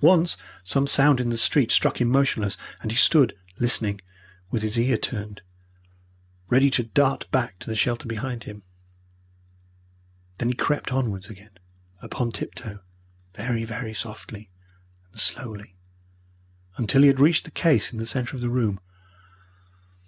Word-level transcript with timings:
Once 0.00 0.36
some 0.62 0.86
sound 0.86 1.18
in 1.20 1.30
the 1.30 1.36
street 1.36 1.72
struck 1.72 2.00
him 2.00 2.08
motionless, 2.08 2.56
and 2.82 2.92
he 2.92 2.96
stood 2.96 3.36
listening, 3.58 4.00
with 4.48 4.62
his 4.62 4.78
ear 4.78 4.96
turned, 4.96 5.42
ready 6.48 6.70
to 6.70 6.84
dart 6.84 7.28
back 7.32 7.58
to 7.58 7.68
the 7.68 7.74
shelter 7.74 8.06
behind 8.06 8.44
him. 8.44 8.62
Then 10.38 10.50
he 10.50 10.54
crept 10.54 10.92
onwards 10.92 11.28
again 11.28 11.58
upon 12.00 12.30
tiptoe, 12.30 12.78
very, 13.34 13.64
very 13.64 13.92
softly 13.92 14.50
and 15.10 15.18
slowly, 15.20 15.74
until 16.76 17.02
he 17.02 17.08
had 17.08 17.18
reached 17.18 17.44
the 17.44 17.50
case 17.50 17.92
in 17.92 17.98
the 17.98 18.06
centre 18.06 18.36
of 18.36 18.40
the 18.40 18.48
room. 18.50 18.78